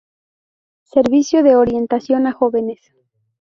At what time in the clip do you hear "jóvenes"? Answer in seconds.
2.31-2.79